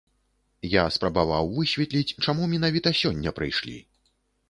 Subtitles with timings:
[0.75, 3.81] Я спрабаваў высветліць чаму менавіта сёння прыйшлі.